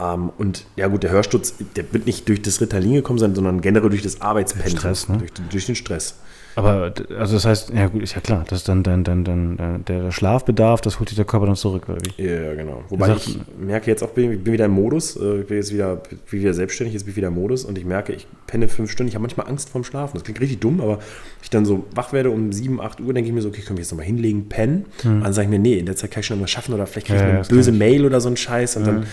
Ähm, 0.00 0.30
und 0.36 0.66
ja 0.76 0.88
gut, 0.88 1.02
der 1.04 1.10
Hörsturz, 1.10 1.54
der 1.76 1.92
wird 1.92 2.06
nicht 2.06 2.28
durch 2.28 2.42
das 2.42 2.60
Ritalin 2.60 2.94
gekommen 2.94 3.18
sein, 3.18 3.34
sondern 3.34 3.60
generell 3.60 3.88
durch 3.88 4.02
das 4.02 4.20
Arbeitspensum. 4.20 5.16
Ne? 5.16 5.18
durch, 5.18 5.32
durch 5.50 5.66
den 5.66 5.76
Stress. 5.76 6.16
Aber, 6.56 6.92
also 7.18 7.34
das 7.34 7.44
heißt, 7.44 7.70
ja 7.70 7.86
gut, 7.88 8.02
ist 8.02 8.14
ja 8.14 8.20
klar, 8.20 8.44
das 8.48 8.60
ist 8.60 8.68
dann, 8.68 8.82
dann, 8.82 9.04
dann, 9.04 9.24
dann 9.24 9.58
äh, 9.58 9.78
der, 9.86 10.10
Schlafbedarf, 10.10 10.80
das 10.80 10.98
holt 10.98 11.08
sich 11.10 11.16
der 11.16 11.24
Körper 11.26 11.46
dann 11.46 11.54
zurück, 11.54 11.88
oder 11.88 11.98
wie? 12.04 12.22
Ja, 12.24 12.54
genau. 12.54 12.82
Wobei 12.88 13.08
sagt- 13.08 13.28
ich 13.28 13.38
merke 13.58 13.90
jetzt 13.90 14.02
auch, 14.02 14.10
bin, 14.10 14.32
ich 14.32 14.42
bin 14.42 14.52
wieder 14.54 14.64
im 14.64 14.70
Modus, 14.72 15.16
äh, 15.16 15.40
ich 15.42 15.46
bin 15.46 15.58
jetzt 15.58 15.72
wieder, 15.72 15.96
bin 15.96 16.18
wieder 16.40 16.54
selbstständig, 16.54 16.94
jetzt 16.94 17.04
bin 17.04 17.10
ich 17.12 17.16
wieder 17.16 17.28
im 17.28 17.34
Modus 17.34 17.64
und 17.64 17.76
ich 17.76 17.84
merke, 17.84 18.14
ich 18.14 18.26
penne 18.46 18.68
fünf 18.68 18.90
Stunden. 18.90 19.08
Ich 19.08 19.14
habe 19.14 19.22
manchmal 19.22 19.48
Angst 19.48 19.68
vorm 19.68 19.84
Schlafen. 19.84 20.14
Das 20.14 20.24
klingt 20.24 20.40
richtig 20.40 20.60
dumm, 20.60 20.80
aber 20.80 20.98
ich 21.42 21.50
dann 21.50 21.66
so 21.66 21.84
wach 21.94 22.12
werde 22.12 22.30
um 22.30 22.50
sieben, 22.52 22.80
acht 22.80 23.00
Uhr, 23.00 23.12
denke 23.12 23.28
ich 23.28 23.34
mir 23.34 23.42
so, 23.42 23.48
okay, 23.48 23.60
können 23.60 23.76
wir 23.76 23.82
jetzt 23.82 23.90
nochmal 23.92 24.06
hinlegen, 24.06 24.48
pennen? 24.48 24.86
Dann 25.02 25.32
sage 25.34 25.44
ich 25.46 25.50
mir, 25.50 25.58
nee, 25.58 25.78
in 25.78 25.84
der 25.86 25.96
Zeit 25.96 26.10
kann 26.10 26.20
ich 26.20 26.26
schon 26.26 26.36
irgendwas 26.36 26.50
schaffen 26.52 26.72
oder 26.74 26.86
vielleicht 26.86 27.08
kriege 27.08 27.18
ich 27.18 27.22
Ja, 27.22 27.26
ja, 27.28 27.32
eine 27.34 27.38
das 27.40 27.48
böse 27.48 27.72
Mail 27.72 28.06
oder 28.06 28.20
so 28.20 28.28
einen 28.28 28.36
Scheiß 28.38 28.76
und 28.78 28.86
dann, 28.86 29.06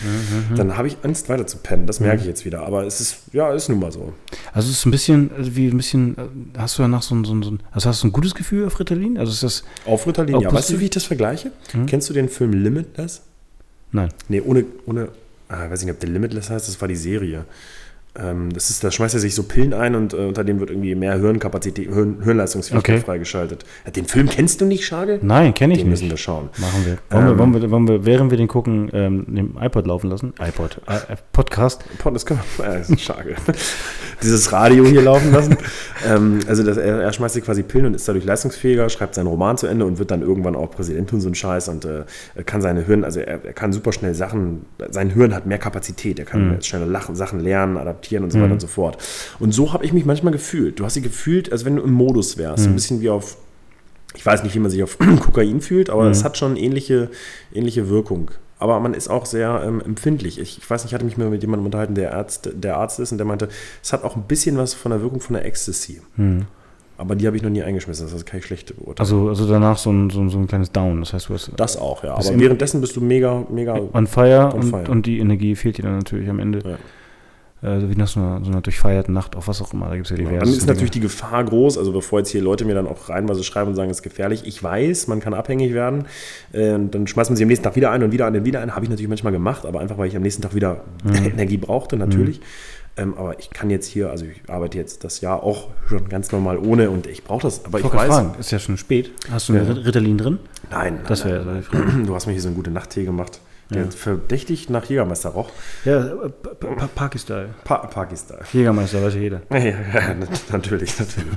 dann 0.56 0.78
habe 0.78 0.88
ich 0.88 0.98
Angst 1.04 1.28
weiter 1.28 1.46
zu 1.46 1.58
pennen. 1.58 1.88
Das 1.88 2.00
merke 2.00 2.22
ich 2.22 2.28
jetzt 2.28 2.46
wieder. 2.46 2.66
Aber 2.66 2.86
es 2.86 3.02
ist, 3.02 3.18
ja, 3.34 3.52
ist 3.52 3.68
nun 3.68 3.80
mal 3.80 3.92
so. 3.92 4.14
Also 4.54 4.70
es 4.70 4.78
ist 4.78 4.86
ein 4.86 4.92
bisschen, 4.92 5.32
also 5.38 5.56
wie 5.58 5.68
ein 5.68 5.76
bisschen, 5.78 6.18
äh, 6.18 6.22
hast 6.60 6.80
du 6.80 6.84
so 6.84 7.16
ein, 7.16 7.26
so 7.26 7.33
ein, 7.33 7.33
so 7.42 7.52
ein 7.52 7.60
also 7.72 7.90
hast 7.90 8.04
du 8.04 8.08
ein 8.08 8.12
gutes 8.12 8.36
Gefühl 8.36 8.68
auf 8.68 8.80
Ritalin? 8.80 9.18
Also 9.18 9.32
ist 9.32 9.44
das, 9.44 9.64
Auf 9.86 10.06
Ritalin, 10.06 10.40
ja. 10.40 10.54
Weißt 10.54 10.70
du, 10.72 10.80
wie 10.80 10.86
ich 10.86 10.90
das 10.92 11.06
vergleiche? 11.06 11.52
Kennst 11.88 12.10
du 12.10 12.14
den 12.14 12.30
Film 12.30 12.54
Limitless? 12.54 13.22
nein. 13.92 14.10
Nee, 14.28 14.42
ohne, 14.42 14.66
ohne, 14.86 15.10
ah, 15.48 15.70
weiß 15.70 15.84
nicht, 15.84 15.92
ob 15.92 16.00
der 16.00 16.10
Limitless 16.10 16.50
heißt, 16.50 16.68
das 16.68 16.80
war 16.82 16.88
die 16.88 16.96
Serie. 16.96 17.46
Ähm, 18.16 18.54
das 18.54 18.70
ist, 18.70 18.84
da 18.84 18.92
schmeißt 18.92 19.16
er 19.16 19.20
sich 19.20 19.34
so 19.34 19.42
Pillen 19.44 19.74
ein 19.74 19.96
und 19.96 20.14
äh, 20.14 20.18
unter 20.18 20.44
dem 20.44 20.60
wird 20.60 20.70
irgendwie 20.70 20.94
mehr 20.94 21.14
Hirnkapazität, 21.20 21.88
Hirn, 21.92 22.20
Hirnleistungsfähigkeit 22.24 22.96
Okay. 22.98 23.04
freigeschaltet. 23.06 23.66
Den 23.96 24.06
Film 24.06 24.30
kennst 24.30 24.62
du 24.62 24.66
nicht, 24.66 24.86
Schagel? 24.86 25.18
Nein, 25.24 25.56
kenne 25.56 25.74
ich 25.74 25.80
Den 25.80 25.90
müssen 25.90 26.04
nicht. 26.04 26.12
wir 26.12 26.18
schauen. 26.18 26.50
Machen 26.60 26.86
wir. 26.86 26.98
Wollen, 27.10 27.26
wir, 27.26 27.32
Ähm, 27.32 27.38
wollen, 27.40 27.54
wir, 27.62 27.72
wollen 27.72 27.88
wir, 27.88 28.06
während 28.06 28.30
wir 28.30 28.38
den 28.38 28.48
gucken, 28.48 28.92
ähm, 28.94 29.26
den 29.28 29.58
iPod 29.60 29.88
laufen 29.88 30.12
lassen? 30.12 30.34
iPod, 30.40 30.80
äh, 30.88 31.14
äh, 31.14 31.16
Podcast. 31.32 31.84
Pod- 31.98 32.14
Das 32.14 32.26
können 32.28 32.40
wir, 32.58 32.76
ist 32.82 32.90
ein 32.92 33.00
Schagel. 33.00 33.36
Dieses 34.22 34.52
Radio 34.52 34.86
hier 34.86 35.02
laufen 35.02 35.32
lassen. 35.34 35.58
ähm, 36.08 36.40
also 36.48 36.64
das, 36.64 36.78
er, 36.78 37.02
er 37.02 37.14
schmeißt 37.14 37.34
sich 37.34 37.44
quasi 37.44 37.64
Pillen 37.64 37.88
und 37.88 37.96
ist 37.96 38.08
dadurch 38.08 38.26
leistungsfähiger, 38.26 38.90
schreibt 38.90 39.16
seinen 39.16 39.28
Roman 39.28 39.58
zu 39.58 39.66
Ende 39.66 39.86
und 39.86 39.98
wird 39.98 40.12
dann 40.12 40.22
irgendwann 40.22 40.56
auch 40.56 40.70
Präsident 40.70 41.12
und 41.14 41.22
so 41.22 41.30
ein 41.30 41.36
Scheiß 41.36 41.68
und 41.70 41.86
äh, 41.86 42.04
kann 42.46 42.62
seine 42.62 42.82
Hirn, 42.86 43.04
also 43.04 43.20
er, 43.22 43.44
er 43.44 43.54
kann 43.54 43.74
super 43.74 43.92
schnell 43.92 44.14
Sachen, 44.14 44.68
sein 44.92 45.10
Hirn 45.10 45.34
hat 45.34 45.48
mehr 45.48 45.58
Kapazität, 45.58 46.20
er 46.20 46.26
kann 46.26 46.62
schneller 46.62 46.86
lachen, 46.86 47.16
Sachen 47.16 47.40
lernen, 47.40 47.78
adaptieren 47.78 48.03
und 48.12 48.32
so 48.32 48.42
weiter 48.42 48.54
und 48.54 48.62
so 48.62 48.68
fort. 48.68 48.98
Und 49.40 49.54
so 49.54 49.74
habe 49.74 49.86
ich 49.86 49.94
mich 49.94 50.06
manchmal 50.06 50.34
gefühlt. 50.34 50.80
Du 50.80 50.86
hast 50.86 50.96
dich 50.96 51.04
gefühlt, 51.04 51.52
als 51.52 51.66
wenn 51.66 51.76
du 51.76 51.84
im 51.84 51.94
Modus 51.94 52.38
wärst, 52.38 52.68
ein 52.68 52.74
bisschen 52.76 53.02
wie 53.02 53.10
auf 53.10 53.38
ich 54.16 54.26
weiß 54.26 54.44
nicht, 54.44 54.54
wie 54.56 54.60
man 54.60 54.70
sich 54.70 54.84
auf 54.84 54.98
Kokain 55.22 55.62
fühlt, 55.62 55.90
aber 55.90 56.06
es 56.10 56.24
hat 56.24 56.38
schon 56.38 56.56
ähnliche, 56.56 57.10
ähnliche 57.54 57.90
Wirkung. 57.90 58.30
Aber 58.60 58.80
man 58.80 58.94
ist 58.94 59.10
auch 59.10 59.26
sehr 59.26 59.64
ähm, 59.66 59.82
empfindlich. 59.82 60.40
Ich, 60.40 60.58
ich 60.58 60.70
weiß 60.70 60.84
nicht, 60.84 60.92
ich 60.92 60.94
hatte 60.94 61.04
mich 61.04 61.18
mal 61.18 61.30
mit 61.30 61.42
jemandem 61.42 61.66
unterhalten, 61.66 61.96
der 61.96 62.14
Arzt, 62.14 62.50
der 62.54 62.78
Arzt 62.78 63.00
ist 63.00 63.12
und 63.12 63.18
der 63.18 63.26
meinte, 63.26 63.50
es 63.82 63.92
hat 63.92 64.04
auch 64.04 64.16
ein 64.16 64.24
bisschen 64.24 64.58
was 64.58 64.74
von 64.74 64.92
der 64.92 65.02
Wirkung 65.02 65.20
von 65.20 65.34
der 65.34 65.46
Ecstasy. 65.46 66.02
Aber 66.98 67.16
die 67.16 67.26
habe 67.28 67.36
ich 67.36 67.44
noch 67.44 67.50
nie 67.50 67.64
eingeschmissen, 67.64 68.08
das 68.10 68.24
kann 68.24 68.40
ich 68.40 68.46
schlecht 68.46 68.68
beurteilen. 68.78 69.00
Also, 69.00 69.28
also 69.30 69.48
danach 69.48 69.78
so 69.78 69.92
ein, 69.92 70.10
so, 70.10 70.22
ein, 70.22 70.30
so 70.30 70.38
ein 70.38 70.48
kleines 70.48 70.72
Down. 70.72 71.00
Das 71.00 71.12
heißt, 71.12 71.28
du 71.28 71.34
hast 71.34 71.52
das 71.58 71.76
auch, 71.76 72.04
ja. 72.04 72.14
Aber 72.14 72.40
währenddessen 72.40 72.80
bist 72.80 72.96
du 72.96 73.02
mega, 73.02 73.46
mega. 73.50 73.78
on 73.94 74.08
fire, 74.08 74.52
On 74.54 74.62
und, 74.62 74.70
fire. 74.70 74.90
und 74.90 75.06
die 75.08 75.20
Energie 75.20 75.56
fehlt 75.56 75.80
dir 75.80 75.84
dann 75.84 75.98
natürlich 75.98 76.30
am 76.30 76.40
Ende. 76.40 76.60
Ja. 76.64 76.78
Äh, 77.64 77.80
so 77.80 77.90
wie 77.90 77.96
nach 77.96 78.08
so 78.10 78.20
einer, 78.20 78.42
so 78.44 78.52
einer 78.52 78.60
durchfeierten 78.62 79.14
Nacht, 79.14 79.36
auf 79.38 79.48
was 79.48 79.62
auch 79.62 79.72
immer. 79.74 79.88
Da 79.88 79.96
gibt 79.96 80.08
es 80.08 80.10
ja 80.12 80.18
diverse. 80.18 80.40
Dann 80.40 80.50
ist 80.50 80.68
natürlich 80.68 80.92
die 80.92 81.00
Gefahr 81.00 81.44
groß, 81.46 81.78
also 81.78 81.94
bevor 81.94 82.20
jetzt 82.20 82.30
hier 82.30 82.42
Leute 82.42 82.66
mir 82.66 82.76
dann 82.76 82.88
auch 82.88 83.08
reinweise 83.10 83.44
schreiben 83.44 83.70
und 83.70 83.76
sagen, 83.76 83.90
es 83.90 83.98
ist 83.98 84.04
gefährlich. 84.04 84.44
Ich 84.46 84.62
weiß, 84.62 85.08
man 85.08 85.22
kann 85.22 85.34
abhängig 85.34 85.74
werden. 85.74 86.06
Äh, 86.52 86.74
und 86.74 86.92
dann 86.94 87.08
schmeißt 87.08 87.30
man 87.30 87.38
sie 87.38 87.44
am 87.44 87.48
nächsten 87.48 87.64
Tag 87.64 87.76
wieder 87.78 87.92
ein 87.92 88.04
und 88.04 88.12
wieder 88.12 88.26
ein 88.28 88.36
und 88.36 88.44
wieder 88.46 88.60
ein. 88.60 88.76
Habe 88.76 88.84
ich 88.86 88.90
natürlich 88.90 89.08
manchmal 89.10 89.32
gemacht, 89.32 89.66
aber 89.66 89.80
einfach, 89.80 89.98
weil 89.98 90.08
ich 90.10 90.16
am 90.18 90.22
nächsten 90.24 90.42
Tag 90.42 90.54
wieder 90.56 90.82
Mhm. 91.04 91.14
Energie 91.26 91.58
brauchte, 91.58 91.96
natürlich. 91.96 92.42
Ähm, 92.96 93.16
aber 93.18 93.40
ich 93.40 93.50
kann 93.50 93.70
jetzt 93.72 93.88
hier, 93.88 94.12
also 94.12 94.26
ich 94.26 94.48
arbeite 94.50 94.78
jetzt 94.78 95.04
das 95.04 95.22
Jahr 95.22 95.42
auch 95.42 95.70
schon 95.88 96.10
ganz 96.10 96.32
normal 96.32 96.60
ohne 96.60 96.92
und 96.92 97.08
ich 97.08 97.24
brauche 97.24 97.42
das. 97.42 97.66
Aber 97.66 97.80
Ich 97.80 97.86
ich, 97.86 97.92
weiß. 97.94 98.08
fragen, 98.08 98.36
ist 98.40 98.52
ja 98.52 98.60
schon 98.60 98.78
spät. 98.78 99.12
Hast 99.32 99.50
du 99.50 99.54
eine 99.54 99.64
Ja. 99.64 99.72
Ritalin 99.74 100.18
drin? 100.18 100.38
Nein, 100.70 101.00
Das 101.08 101.24
nein, 101.24 101.34
wäre 101.34 101.62
Frage. 101.64 101.86
nein. 101.86 102.06
Du 102.06 102.14
hast 102.14 102.28
mir 102.28 102.34
hier 102.34 102.42
so 102.42 102.50
einen 102.50 102.56
gute 102.56 102.70
Nachttee 102.72 103.04
gemacht. 103.06 103.40
Der 103.70 103.90
verdächtig 103.92 104.70
nach 104.70 104.86
Jägermeister 104.86 105.30
roch. 105.30 105.50
Ja, 105.86 106.02
Pa- 106.44 106.50
Pa- 106.54 106.88
Pakistan. 106.94 107.56
Pa 107.64 107.78
Pakistan. 107.88 108.38
Jägermeister, 108.52 109.02
weiß 109.02 109.16
ja 109.16 109.20
jeder. 109.22 109.42
Ja, 109.52 109.58
ja, 109.58 109.76
ja, 109.94 110.14
nat- 110.14 110.30
natürlich, 110.52 111.00
natürlich. 111.00 111.32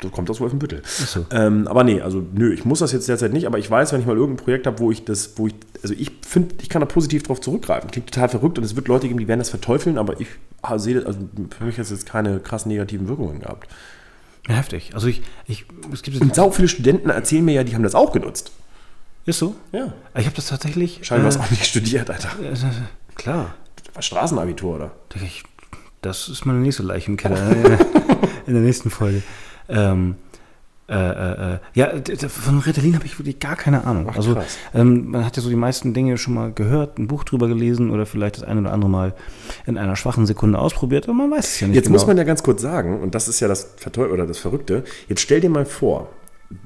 Du 0.00 0.10
kommt 0.10 0.28
aus 0.28 0.40
Wolfenbüttel. 0.40 0.82
so. 0.84 1.24
Ähm, 1.30 1.66
aber 1.66 1.84
nee, 1.84 2.00
also 2.02 2.22
nö, 2.34 2.52
ich 2.52 2.64
muss 2.64 2.80
das 2.80 2.92
jetzt 2.92 3.08
derzeit 3.08 3.32
nicht, 3.32 3.46
aber 3.46 3.58
ich 3.58 3.70
weiß, 3.70 3.92
wenn 3.92 4.00
ich 4.00 4.06
mal 4.06 4.16
irgendein 4.16 4.44
Projekt 4.44 4.66
habe, 4.66 4.78
wo 4.80 4.90
ich 4.90 5.04
das, 5.04 5.32
wo 5.36 5.46
ich, 5.46 5.54
also 5.82 5.94
ich 5.96 6.10
finde, 6.26 6.56
ich 6.60 6.68
kann 6.68 6.80
da 6.80 6.86
positiv 6.86 7.22
drauf 7.22 7.40
zurückgreifen. 7.40 7.90
Klingt 7.90 8.12
total 8.12 8.28
verrückt 8.28 8.58
und 8.58 8.64
es 8.64 8.76
wird 8.76 8.88
Leute 8.88 9.06
geben, 9.08 9.18
die 9.20 9.28
werden 9.28 9.40
das 9.40 9.50
verteufeln, 9.50 9.96
aber 9.98 10.20
ich 10.20 10.28
ah, 10.62 10.78
sehe, 10.78 10.94
das- 10.96 11.06
also 11.06 11.20
für 11.56 11.64
mich 11.64 11.76
hat 11.78 11.84
es 11.84 11.90
jetzt 11.90 12.06
keine 12.06 12.38
krass 12.40 12.66
negativen 12.66 13.08
Wirkungen 13.08 13.40
gehabt. 13.40 13.68
Ja, 14.46 14.54
heftig. 14.56 14.90
Also 14.94 15.06
ich, 15.06 15.22
ich 15.46 15.64
es 15.92 16.02
gibt 16.02 16.20
Und 16.20 16.34
sau 16.34 16.50
viele 16.50 16.68
Studenten 16.68 17.08
erzählen 17.10 17.44
mir 17.44 17.52
ja, 17.54 17.64
die 17.64 17.74
haben 17.74 17.82
das 17.82 17.94
auch 17.94 18.12
genutzt. 18.12 18.50
Ist 19.28 19.38
so. 19.38 19.54
Ja. 19.72 19.92
Ich 20.16 20.24
habe 20.24 20.36
das 20.36 20.46
tatsächlich. 20.46 21.00
Scheinbar 21.02 21.34
äh, 21.34 21.38
auch 21.38 21.50
nicht 21.50 21.66
studiert, 21.66 22.10
Alter. 22.10 22.30
äh, 22.42 22.56
klar. 23.14 23.54
Das 23.76 23.94
war 23.94 24.02
Straßenabitur, 24.02 24.76
oder? 24.76 24.90
Das 26.00 26.28
ist 26.28 26.46
meine 26.46 26.60
nächste 26.60 26.82
Leiche 26.82 27.10
im 27.10 27.16
Keller 27.16 27.50
in 28.46 28.54
der 28.54 28.62
nächsten 28.62 28.90
Folge. 28.90 29.22
Ähm, 29.68 30.16
äh, 30.88 30.94
äh, 30.94 31.54
äh, 31.54 31.58
ja, 31.74 31.90
von 32.28 32.60
Ritalin 32.60 32.94
habe 32.94 33.04
ich 33.04 33.18
wirklich 33.18 33.38
gar 33.38 33.56
keine 33.56 33.84
Ahnung. 33.84 34.06
Ach, 34.10 34.16
also 34.16 34.38
ähm, 34.72 35.10
man 35.10 35.26
hat 35.26 35.36
ja 35.36 35.42
so 35.42 35.50
die 35.50 35.56
meisten 35.56 35.92
Dinge 35.92 36.16
schon 36.16 36.32
mal 36.32 36.50
gehört, 36.50 36.98
ein 36.98 37.08
Buch 37.08 37.24
drüber 37.24 37.46
gelesen 37.46 37.90
oder 37.90 38.06
vielleicht 38.06 38.38
das 38.38 38.44
eine 38.44 38.62
oder 38.62 38.72
andere 38.72 38.90
Mal 38.90 39.14
in 39.66 39.76
einer 39.76 39.96
schwachen 39.96 40.24
Sekunde 40.24 40.58
ausprobiert, 40.58 41.04
aber 41.04 41.12
man 41.12 41.30
weiß 41.30 41.46
es 41.46 41.60
ja 41.60 41.66
nicht 41.66 41.76
Jetzt 41.76 41.86
genau. 41.86 41.98
muss 41.98 42.06
man 42.06 42.16
ja 42.16 42.24
ganz 42.24 42.42
kurz 42.42 42.62
sagen, 42.62 43.02
und 43.02 43.14
das 43.14 43.28
ist 43.28 43.40
ja 43.40 43.48
das 43.48 43.74
Verteu 43.76 44.10
oder 44.10 44.26
das 44.26 44.38
Verrückte, 44.38 44.84
jetzt 45.08 45.20
stell 45.20 45.42
dir 45.42 45.50
mal 45.50 45.66
vor, 45.66 46.08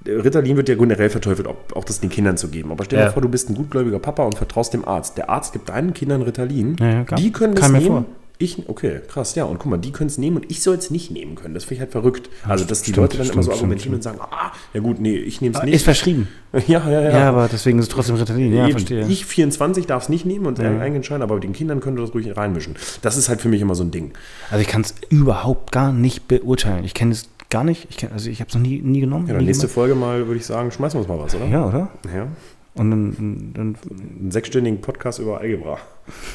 Ritalin 0.07 0.57
wird 0.57 0.69
ja 0.69 0.75
generell 0.77 1.11
verteufelt, 1.11 1.49
auch, 1.49 1.57
auch 1.75 1.85
das 1.85 2.01
den 2.01 2.11
Kindern 2.11 2.37
zu 2.37 2.49
geben. 2.49 2.71
Aber 2.71 2.85
stell 2.85 2.99
dir 3.01 3.07
Ja. 3.07 3.11
vor, 3.13 3.23
du 3.23 3.29
bist 3.29 3.51
ein 3.51 3.55
gutgläubiger 3.55 3.99
Papa 3.99 4.23
und 4.25 4.37
vertraust 4.37 4.75
dem 4.75 4.87
Arzt. 4.87 5.17
Der 5.19 5.29
Arzt 5.29 5.53
gibt 5.53 5.69
deinen 5.69 5.93
Kindern 5.95 6.23
Ritalin. 6.23 6.77
Ja, 6.81 7.03
die 7.17 7.33
können 7.33 7.55
das 7.55 7.71
nehmen. 7.71 7.87
vor. 7.87 8.05
Ich, 8.39 8.69
okay, 8.69 9.01
krass, 9.07 9.37
ja. 9.37 9.45
Und 9.45 9.59
guck 9.61 9.71
mal, 9.71 9.77
die 9.77 9.93
können 9.93 10.09
es 10.09 10.19
nehmen 10.19 10.39
und 10.39 10.51
ich 10.51 10.63
soll 10.63 10.75
es 10.75 10.91
nicht 10.91 11.13
nehmen 11.13 11.37
können. 11.37 11.55
Das 11.55 11.63
finde 11.65 11.75
ich 11.75 11.81
halt 11.83 11.93
verrückt. 11.93 12.29
Also, 12.49 12.65
dass 12.65 12.81
die 12.83 12.91
stimmt, 12.91 12.97
Leute 12.97 13.19
dann 13.19 13.27
immer 13.29 13.43
so 13.43 13.51
stimmt, 13.53 13.57
argumentieren 13.63 14.01
stimmt, 14.03 14.17
und 14.17 14.21
sagen, 14.21 14.33
ah, 14.33 14.51
ja 14.75 14.81
gut, 14.81 14.99
nee, 14.99 15.15
ich 15.17 15.41
nehme 15.41 15.55
es 15.57 15.63
nicht. 15.63 15.75
Ist 15.75 15.85
verschrieben. 15.85 16.27
ja, 16.67 16.91
ja, 16.91 17.01
ja. 17.03 17.11
Ja, 17.11 17.29
aber 17.29 17.49
deswegen 17.53 17.79
ist 17.79 17.85
es 17.85 17.89
trotzdem 17.91 18.17
Ritalin. 18.17 18.53
Ja, 18.53 18.65
Eben. 18.65 18.73
verstehe. 18.73 19.07
Ich 19.07 19.27
24 19.27 19.87
darf 19.87 20.05
es 20.05 20.09
nicht 20.09 20.27
nehmen 20.27 20.47
und 20.47 20.59
Ja. 20.59 20.77
eingeschalten, 20.77 21.23
aber 21.23 21.39
den 21.39 21.53
Kindern 21.53 21.79
könnt 21.79 21.99
ihr 21.99 22.03
das 22.05 22.15
ruhig 22.15 22.37
reinmischen. 22.37 22.75
Das 23.03 23.17
ist 23.17 23.29
halt 23.29 23.41
für 23.41 23.49
mich 23.49 23.61
immer 23.61 23.77
so 23.77 23.85
ein 23.85 23.93
Ding. 23.93 24.13
Also 24.51 24.61
ich 24.63 24.69
kann 24.69 24.81
es 24.81 24.95
überhaupt 25.09 25.71
gar 25.71 25.93
nicht 25.93 26.27
beurteilen. 26.27 26.85
Ich 26.85 26.95
kenne 26.95 27.13
es 27.13 27.29
gar 27.53 27.63
nicht. 27.65 27.87
Ich 27.91 27.99
kenn, 27.99 28.11
also 28.13 28.29
ich 28.29 28.41
habe 28.41 28.49
es 28.49 28.55
noch 28.55 28.63
nie, 28.63 28.81
nie 28.81 29.01
genommen. 29.01 29.27
Ja, 29.27 29.35
dann 29.35 29.43
nie 29.43 29.47
nächste 29.47 29.67
gemacht. 29.67 29.75
Folge 29.75 29.95
mal, 29.95 30.27
würde 30.27 30.39
ich 30.39 30.47
sagen, 30.47 30.71
schmeißen 30.73 30.99
wir 30.99 31.01
uns 31.01 31.09
mal 31.09 31.19
was, 31.25 31.35
oder? 31.35 31.47
Ja, 31.47 31.67
oder? 31.67 31.91
ja. 32.13 32.27
Und 32.75 32.91
dann, 32.91 33.53
dann, 33.55 33.77
Einen 34.21 34.31
sechsstündigen 34.31 34.81
Podcast 34.81 35.19
über 35.19 35.39
Algebra. 35.41 35.79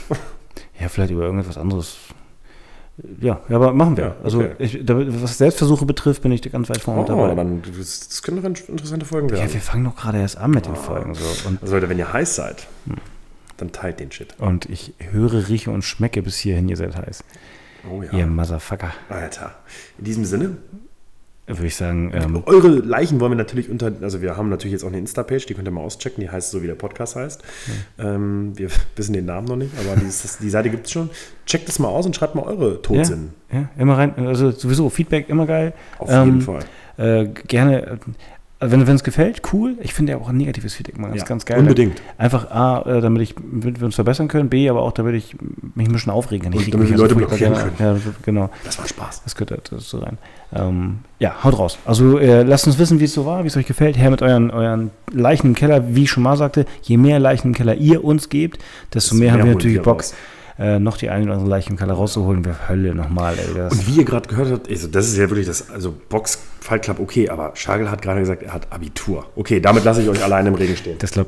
ja, 0.80 0.88
vielleicht 0.88 1.12
über 1.12 1.24
irgendetwas 1.24 1.58
anderes. 1.58 1.98
Ja, 3.20 3.42
ja 3.50 3.56
aber 3.56 3.74
machen 3.74 3.98
wir. 3.98 4.04
Ja, 4.06 4.16
Also 4.24 4.40
okay. 4.40 4.54
ich, 4.60 4.86
da, 4.86 4.96
was 5.22 5.38
Selbstversuche 5.38 5.86
betrifft, 5.86 6.22
bin 6.22 6.32
ich 6.32 6.42
ganz 6.52 6.70
weit 6.70 6.80
vorne 6.82 7.02
Oh, 7.02 7.06
dabei. 7.06 7.36
dann, 7.36 7.62
das, 7.78 8.08
das 8.08 8.22
können 8.24 8.42
doch 8.42 8.68
interessante 8.70 9.06
Folgen 9.06 9.30
ja, 9.30 9.36
werden. 9.38 9.54
wir 9.54 9.62
fangen 9.62 9.84
doch 9.84 9.96
gerade 9.96 10.20
erst 10.20 10.38
an 10.38 10.52
mit 10.52 10.66
den 10.68 10.76
Folgen. 10.76 11.14
So. 11.16 11.48
Und, 11.48 11.62
Also 11.62 11.76
Leute, 11.76 11.90
wenn 11.90 11.98
ihr 11.98 12.14
heiß 12.14 12.36
seid, 12.36 12.68
dann 13.58 13.72
teilt 13.72 14.00
den 14.00 14.12
Shit. 14.12 14.36
und 14.38 14.68
ich 14.70 14.94
höre, 15.00 15.48
rieche 15.48 15.72
und 15.72 15.84
schmecke 15.84 16.22
bis 16.22 16.38
hierhin, 16.38 16.70
ihr 16.70 16.78
seid 16.78 16.96
heiß. 16.96 17.24
Oh 17.92 18.04
ja. 18.04 18.12
Ihr 18.12 18.28
Motherfucker. 18.28 18.94
Alter. 19.10 19.56
In 19.98 20.04
diesem 20.06 20.26
Sinne, 20.26 20.58
Würde 21.48 21.66
ich 21.66 21.78
sagen, 21.78 22.12
ähm, 22.14 22.44
eure 22.46 22.68
Leichen 22.68 23.22
wollen 23.22 23.32
wir 23.32 23.38
natürlich 23.38 23.70
unter, 23.70 23.90
also 24.02 24.22
wir 24.22 24.36
haben 24.36 24.50
natürlich 24.50 24.74
jetzt 24.74 24.84
auch 24.84 24.90
eine 24.90 24.98
Insta-Page, 25.00 25.46
die 25.46 25.54
könnt 25.54 25.66
ihr 25.66 25.72
mal 25.72 25.80
auschecken, 25.80 26.20
die 26.20 26.30
heißt 26.30 26.52
so, 26.52 26.62
wie 26.62 26.68
der 26.68 26.76
Podcast 26.76 27.16
heißt. 27.16 27.42
Ähm, 28.00 28.52
wir 28.58 28.68
wissen 28.98 29.14
den 29.14 29.26
Namen 29.26 29.48
noch 29.48 29.56
nicht, 29.56 29.72
aber 29.80 29.96
dieses, 29.96 30.24
das, 30.24 30.38
die 30.40 30.50
Seite 30.50 30.70
gibt 30.70 30.88
es 30.88 30.92
schon. 30.92 31.10
Checkt 31.46 31.70
es 31.70 31.80
mal 31.80 31.88
aus 31.88 32.06
und 32.06 32.16
schreibt 32.18 32.36
mal 32.36 32.42
eure 32.44 32.72
ja, 32.74 32.78
Todsinn. 32.82 33.30
ja, 33.52 33.70
immer 33.78 33.98
rein. 33.98 34.14
Also 34.18 34.52
sowieso, 34.52 34.90
Feedback 34.90 35.30
immer 35.30 35.46
geil. 35.46 35.72
Auf 36.00 36.10
jeden 36.10 36.42
Ähm, 36.42 36.42
Fall. 36.42 36.60
Äh, 36.98 37.28
gerne, 37.48 37.98
wenn 38.60 38.82
es 38.90 39.04
gefällt, 39.04 39.42
cool. 39.54 39.76
Ich 39.82 39.94
finde 39.94 40.14
ja 40.14 40.18
auch 40.18 40.30
ein 40.30 40.38
negatives 40.38 40.74
Feedback 40.74 40.98
mal 40.98 41.10
ganz, 41.10 41.20
Ja, 41.22 41.26
ganz 41.28 41.46
geil. 41.46 41.60
unbedingt. 41.60 42.02
Einfach 42.18 42.50
A, 42.50 42.82
äh, 42.88 43.02
damit, 43.02 43.22
ich, 43.22 43.36
damit 43.36 43.80
wir 43.80 43.86
uns 43.86 43.96
verbessern 43.96 44.28
können. 44.28 44.50
B, 44.50 44.68
aber 44.70 44.82
auch 44.82 44.92
damit 44.94 45.14
ich 45.14 45.36
mich 45.76 45.88
ein 45.88 45.92
bisschen 45.94 46.12
aufregen 46.12 46.52
kann. 46.52 46.60
Ich 46.60 46.70
damit 46.72 46.90
die 46.90 46.94
Leute 46.96 47.14
blockieren 47.16 47.54
gerne- 47.54 47.72
Ja, 47.78 47.96
genau. 48.24 48.50
Das 48.66 48.78
macht 48.80 48.90
Spaß. 48.90 49.22
Das 49.24 49.36
gehört 49.36 49.72
dazu 49.72 49.98
rein. 50.00 50.18
Ähm, 50.56 51.00
ja, 51.20 51.44
haut 51.44 51.60
raus. 51.60 51.78
Also 51.86 52.18
äh, 52.18 52.44
lasst 52.44 52.66
uns 52.66 52.80
wissen, 52.80 53.00
wie 53.00 53.04
es 53.04 53.14
so 53.14 53.26
war, 53.26 53.44
wie 53.44 53.48
es 53.48 53.58
euch 53.58 53.68
gefällt. 53.68 53.98
Her 53.98 54.10
mit 54.10 54.22
euren, 54.22 54.50
euren 54.50 54.90
Leichen 55.12 55.48
im 55.48 55.54
Keller. 55.56 55.94
Wie 55.96 56.04
ich 56.04 56.10
schon 56.12 56.24
mal 56.24 56.38
sagte, 56.38 56.66
je 56.82 56.98
mehr 56.98 57.20
Leichen 57.20 57.50
im 57.50 57.54
Keller 57.54 57.76
ihr 57.76 58.04
uns 58.04 58.30
gebt, 58.30 58.64
desto 58.94 59.14
mehr, 59.16 59.34
haben 59.34 59.46
wir 59.46 59.54
natürlich 59.54 59.82
Bock, 59.82 59.98
raus. 60.00 60.16
Äh, 60.60 60.80
noch 60.80 60.98
die 60.98 61.10
eine 61.10 61.26
oder 61.26 61.34
andere 61.34 61.50
Leiche 61.50 61.70
im 61.70 61.78
Keller 61.78 61.94
rauszuholen. 61.94 62.44
Wir 62.46 62.68
Hölle 62.68 62.96
nochmal, 62.96 63.36
ey. 63.38 63.62
Und 63.62 63.88
wie 63.88 64.00
ihr 64.00 64.06
gerade 64.06 64.28
gehört 64.28 64.52
habt, 64.52 64.70
also 64.70 64.88
das 64.88 65.08
ist 65.08 65.18
ja 65.18 65.30
wirklich 65.30 65.48
das, 65.48 65.70
also 65.70 65.94
Box 66.10 66.40
Fight 66.60 66.82
Club, 66.82 67.00
okay, 67.00 67.30
aber 67.30 67.52
Schagel 67.56 67.90
hat 67.90 68.02
gerade 68.02 68.20
gesagt, 68.20 68.44
er 68.44 68.54
hat 68.54 68.72
Abitur. 68.72 69.26
Okay, 69.36 69.62
damit 69.62 69.86
lasse 69.86 70.02
ich 70.02 70.10
euch 70.10 70.22
alleine 70.24 70.50
im 70.50 70.56
Regen 70.56 70.76
stehen. 70.76 70.98
das 71.00 71.12
glaubt 71.12 71.26